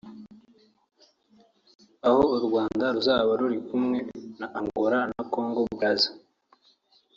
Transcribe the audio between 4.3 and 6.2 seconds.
na Angola na Congo Brazza